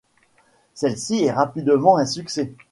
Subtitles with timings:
[0.73, 2.53] Celle-ci est rapidement un succès.